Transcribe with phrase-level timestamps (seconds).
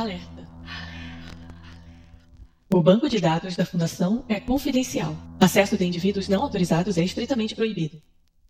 [0.00, 0.48] Alerta.
[2.72, 5.14] O banco de dados da Fundação é confidencial.
[5.38, 8.00] Acesso de indivíduos não autorizados é estritamente proibido.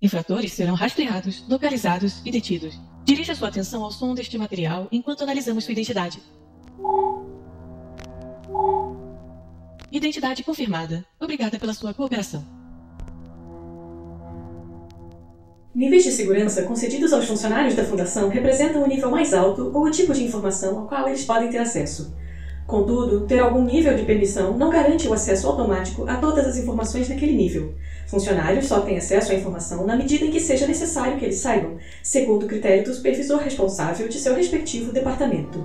[0.01, 2.79] Infratores serão rastreados, localizados e detidos.
[3.05, 6.23] Dirija sua atenção ao som deste material enquanto analisamos sua identidade.
[9.91, 11.05] Identidade confirmada.
[11.19, 12.60] Obrigada pela sua cooperação.
[15.73, 19.91] Níveis de segurança concedidos aos funcionários da Fundação representam o nível mais alto ou o
[19.91, 22.13] tipo de informação ao qual eles podem ter acesso.
[22.67, 27.09] Contudo, ter algum nível de permissão não garante o acesso automático a todas as informações
[27.09, 27.73] naquele nível.
[28.09, 31.79] Funcionários só têm acesso à informação na medida em que seja necessário que eles saibam,
[32.03, 35.65] segundo o critério do supervisor responsável de seu respectivo departamento.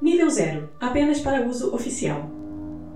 [0.00, 2.39] Nível 0 apenas para uso oficial.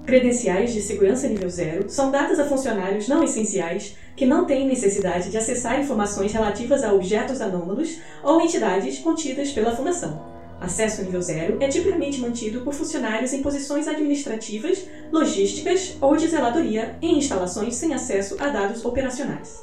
[0.07, 5.31] Credenciais de segurança nível 0 são dadas a funcionários não essenciais que não têm necessidade
[5.31, 11.59] de acessar informações relativas a objetos anômalos ou entidades contidas pela Fundação Acesso nível zero
[11.61, 17.93] é tipicamente mantido por funcionários em posições administrativas, logísticas ou de zeladoria em instalações sem
[17.93, 19.63] acesso a dados operacionais.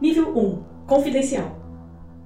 [0.00, 1.56] Nível 1 Confidencial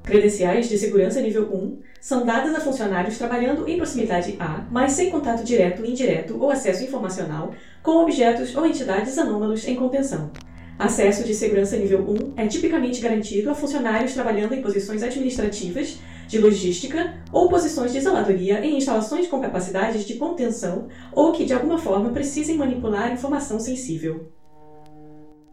[0.02, 5.10] Credenciais de segurança nível 1 são dadas a funcionários trabalhando em proximidade a, mas sem
[5.10, 10.30] contato direto, indireto ou acesso informacional com objetos ou entidades anômalos em contenção.
[10.78, 16.38] Acesso de segurança nível 1 é tipicamente garantido a funcionários trabalhando em posições administrativas, de
[16.38, 21.76] logística ou posições de zeladoria em instalações com capacidades de contenção ou que de alguma
[21.76, 24.32] forma precisem manipular informação sensível.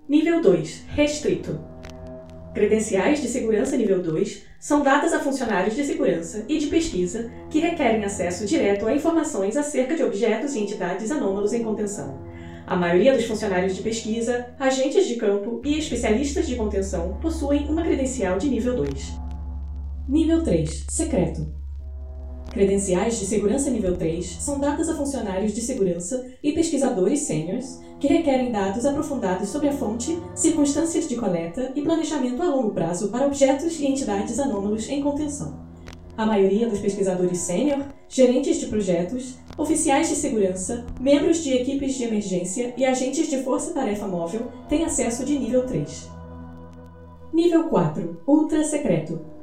[0.08, 1.60] Nível 2 Restrito
[2.58, 7.60] Credenciais de segurança nível 2 são dadas a funcionários de segurança e de pesquisa que
[7.60, 12.26] requerem acesso direto a informações acerca de objetos e entidades anômalos em contenção
[12.66, 17.84] a maioria dos funcionários de pesquisa, agentes de campo e especialistas de contenção possuem uma
[17.84, 19.14] credencial de nível 2.
[20.10, 21.57] Nível 3 Secreto
[22.58, 28.08] Credenciais de segurança nível 3 são dadas a funcionários de segurança e pesquisadores sêniores que
[28.08, 33.28] requerem dados aprofundados sobre a fonte, circunstâncias de coleta e planejamento a longo prazo para
[33.28, 35.68] objetos e entidades anômalos em contenção.
[36.18, 42.06] A maioria dos pesquisadores sênior, gerentes de projetos, oficiais de segurança, membros de equipes de
[42.06, 46.10] emergência e agentes de força-tarefa móvel têm acesso de nível 3.
[47.32, 49.37] Nível 4 Ultra Secreto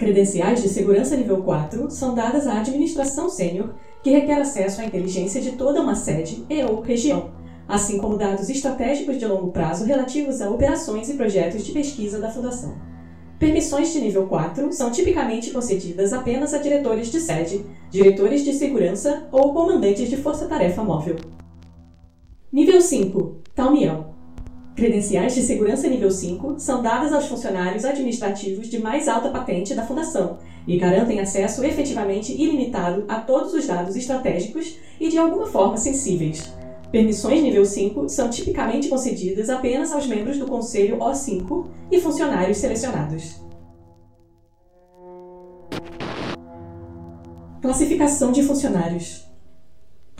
[0.00, 5.42] Credenciais de segurança nível 4 são dadas à administração sênior, que requer acesso à inteligência
[5.42, 7.32] de toda uma sede e ou região,
[7.68, 12.30] assim como dados estratégicos de longo prazo relativos a operações e projetos de pesquisa da
[12.30, 12.78] Fundação.
[13.38, 19.28] Permissões de nível 4 são tipicamente concedidas apenas a diretores de sede, diretores de segurança
[19.30, 21.16] ou comandantes de força-tarefa móvel.
[22.50, 24.09] Nível 5 Talmiel
[24.80, 29.84] Credenciais de segurança nível 5 são dadas aos funcionários administrativos de mais alta patente da
[29.86, 35.76] Fundação e garantem acesso efetivamente ilimitado a todos os dados estratégicos e de alguma forma
[35.76, 36.50] sensíveis,
[36.90, 43.38] Permissões nível 5 são tipicamente concedidas apenas aos membros do Conselho O5 e funcionários selecionados.
[47.60, 49.29] Classificação de funcionários.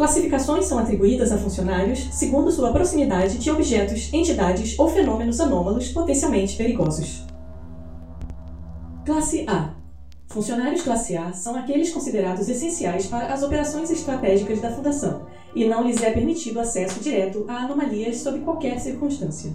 [0.01, 6.57] Classificações são atribuídas a funcionários segundo sua proximidade de objetos, entidades ou fenômenos anômalos potencialmente
[6.57, 7.27] perigosos.
[9.05, 9.75] Classe A
[10.29, 15.87] Funcionários classe A são aqueles considerados essenciais para as operações estratégicas da Fundação e não
[15.87, 19.55] lhes é permitido acesso direto a anomalias sob qualquer circunstância.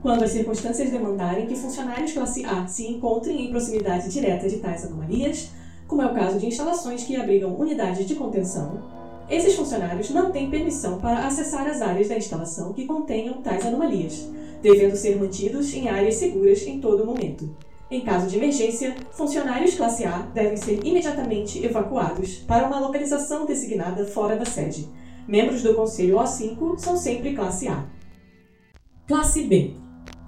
[0.00, 4.86] Quando as circunstâncias demandarem que funcionários classe A se encontrem em proximidade direta de tais
[4.86, 5.50] anomalias,
[5.86, 10.50] como é o caso de instalações que abrigam unidades de contenção, esses funcionários não têm
[10.50, 14.28] permissão para acessar as áreas da instalação que contenham tais anomalias,
[14.62, 17.54] devendo ser mantidos em áreas seguras em todo momento.
[17.90, 24.06] Em caso de emergência, funcionários classe A devem ser imediatamente evacuados para uma localização designada
[24.06, 24.88] fora da sede.
[25.28, 27.84] Membros do Conselho O5 são sempre classe A.
[29.06, 29.81] Classe B.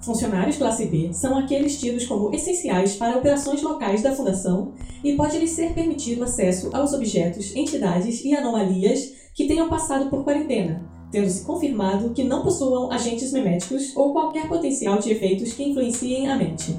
[0.05, 4.73] Funcionários classe B são aqueles tidos como essenciais para operações locais da Fundação
[5.03, 10.87] e pode-lhes ser permitido acesso aos objetos, entidades e anomalias que tenham passado por quarentena,
[11.11, 16.37] tendo-se confirmado que não possuam agentes meméticos ou qualquer potencial de efeitos que influenciem a
[16.37, 16.77] mente.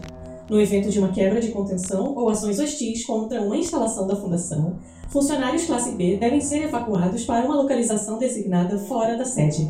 [0.48, 4.78] No evento de uma quebra de contenção ou ações hostis contra uma instalação da Fundação,
[5.08, 9.68] funcionários classe B devem ser evacuados para uma localização designada fora da sede.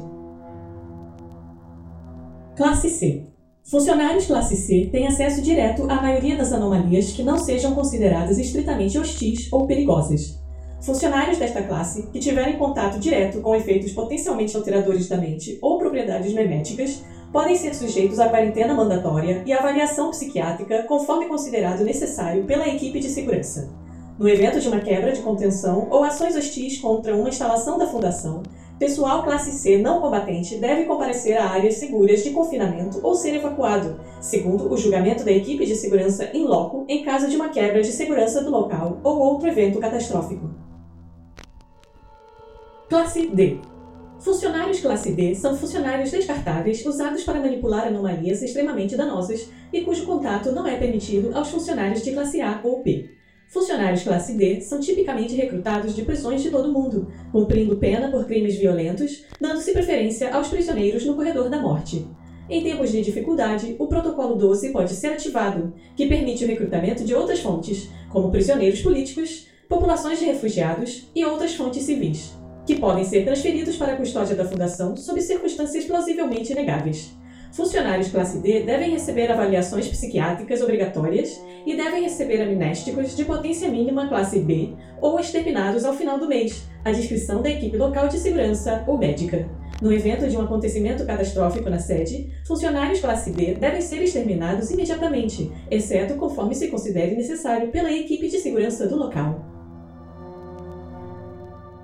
[2.55, 3.36] Classe C
[3.69, 8.97] Funcionários classe C têm acesso direto à maioria das anomalias que não sejam consideradas estritamente
[8.97, 10.41] hostis ou perigosas.
[10.81, 16.33] Funcionários desta classe que tiverem contato direto com efeitos potencialmente alteradores da mente ou propriedades
[16.33, 17.03] meméticas
[17.33, 23.09] podem ser sujeitos à quarentena mandatória e avaliação psiquiátrica conforme considerado necessário pela equipe de
[23.09, 23.69] segurança.
[24.17, 28.45] No evento de uma quebra de contenção ou ações hostis contra uma instalação da Fundação,
[28.79, 33.99] pessoal classe C não combatente deve comparecer a áreas seguras de confinamento ou ser evacuado,
[34.21, 37.93] segundo o julgamento da equipe de segurança em loco em caso de uma quebra de
[37.93, 40.51] segurança do local ou outro evento catastrófico.
[42.89, 43.59] Classe D
[44.19, 50.53] Funcionários classe D são funcionários descartáveis usados para manipular anomalias extremamente danosas e cujo contato
[50.53, 53.16] não é permitido aos funcionários de classe A ou P.
[53.49, 58.27] Funcionários classe D são tipicamente recrutados de prisões de todo o mundo, cumprindo pena por
[58.27, 62.07] crimes violentos, dando-se preferência aos prisioneiros no corredor da morte.
[62.49, 67.15] Em tempos de dificuldade, o Protocolo 12 pode ser ativado, que permite o recrutamento de
[67.15, 73.25] outras fontes, como prisioneiros políticos, populações de refugiados e outras fontes civis que podem ser
[73.25, 77.17] transferidos para a custódia da Fundação sob circunstâncias plausivelmente negáveis.
[77.57, 84.07] Funcionários classe D devem receber avaliações psiquiátricas obrigatórias e devem receber amnésticos de potência mínima
[84.09, 88.85] classe B ou exterminados ao final do mês, à descrição da equipe local de segurança
[88.87, 89.49] ou médica.
[89.81, 95.51] No evento de um acontecimento catastrófico na sede, funcionários classe D devem ser exterminados imediatamente,
[95.71, 99.43] exceto conforme se considere necessário pela equipe de segurança do local.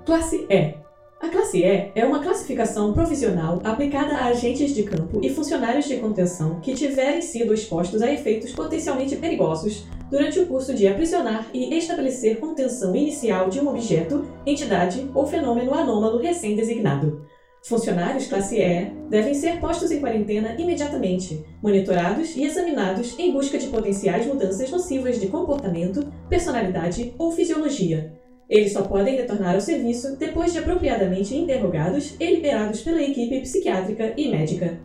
[0.05, 0.82] Classe E.
[1.23, 5.95] A classe E é uma classificação provisional aplicada a agentes de campo e funcionários de
[5.95, 11.73] contenção que tiverem sido expostos a efeitos potencialmente perigosos durante o curso de aprisionar e
[11.77, 17.25] estabelecer contenção inicial de um objeto, entidade ou fenômeno anômalo recém-designado.
[17.63, 23.67] Funcionários classe E devem ser postos em quarentena imediatamente, monitorados e examinados em busca de
[23.67, 30.51] potenciais mudanças nocivas de comportamento, personalidade ou fisiologia eles só podem retornar ao serviço depois
[30.51, 34.79] de apropriadamente interrogados e liberados pela equipe psiquiátrica e médica.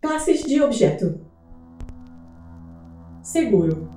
[0.00, 1.20] Classes de objeto:
[3.22, 3.88] Seguro.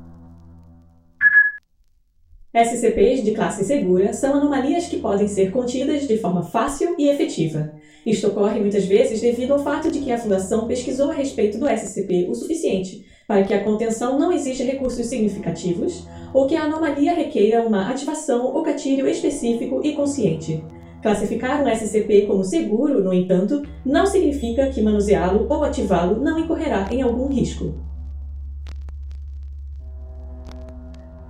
[2.54, 7.74] SCPs de classe segura são anomalias que podem ser contidas de forma fácil e efetiva.
[8.06, 11.70] Isto ocorre muitas vezes devido ao fato de que a Fundação pesquisou a respeito do
[11.70, 17.13] SCP o suficiente para que a contenção não exija recursos significativos ou que a anomalia
[17.13, 20.62] requeira uma ativação ou gatilho específico e consciente.
[21.01, 26.89] Classificar um SCP como seguro, no entanto, não significa que manuseá-lo ou ativá-lo não incorrerá
[26.92, 27.74] em algum risco.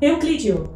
[0.02, 0.72] Euclídeo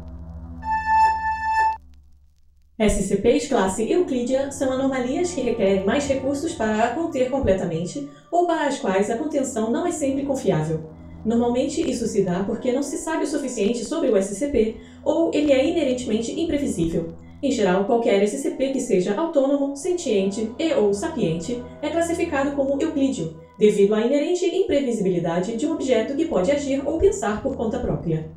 [2.78, 8.68] SCPs classe Euclídea são anomalias que requerem mais recursos para a conter completamente ou para
[8.68, 10.95] as quais a contenção não é sempre confiável.
[11.26, 15.52] Normalmente isso se dá porque não se sabe o suficiente sobre o SCP ou ele
[15.52, 17.14] é inerentemente imprevisível.
[17.42, 23.40] Em geral, qualquer SCP que seja autônomo, sentiente e ou sapiente é classificado como euclídeo,
[23.58, 28.30] devido à inerente imprevisibilidade de um objeto que pode agir ou pensar por conta própria.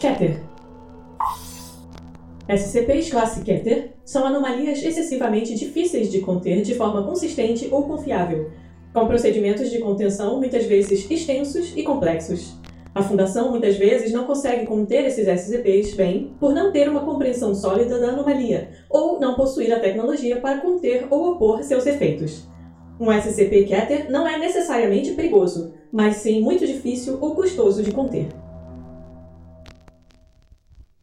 [0.00, 0.42] Keter
[2.48, 8.50] SCPs classe Keter são anomalias excessivamente difíceis de conter de forma consistente ou confiável,
[8.94, 12.54] com procedimentos de contenção muitas vezes extensos e complexos.
[12.94, 17.52] A Fundação muitas vezes não consegue conter esses SCPs bem por não ter uma compreensão
[17.52, 22.46] sólida da anomalia ou não possuir a tecnologia para conter ou opor seus efeitos.
[23.00, 28.28] Um SCP Keter não é necessariamente perigoso, mas sim muito difícil ou custoso de conter.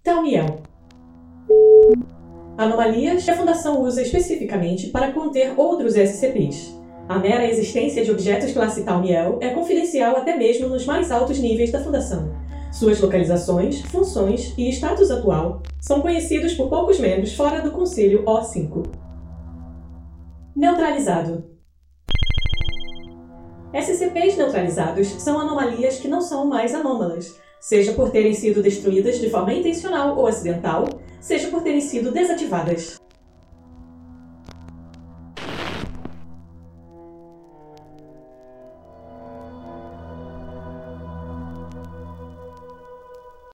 [0.01, 0.61] Talmiel
[2.57, 6.80] Anomalias que a Fundação usa especificamente para conter outros SCPs.
[7.09, 11.71] A mera existência de objetos classe Talmiel é confidencial até mesmo nos mais altos níveis
[11.71, 12.33] da Fundação.
[12.71, 18.85] Suas localizações, funções e status atual são conhecidos por poucos membros fora do Conselho O5.
[20.55, 21.51] Neutralizado
[23.73, 29.29] SCPs neutralizados são anomalias que não são mais anômalas, seja por terem sido destruídas de
[29.29, 30.85] forma intencional ou acidental,
[31.21, 32.99] seja por terem sido desativadas.